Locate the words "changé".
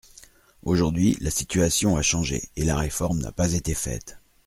2.01-2.49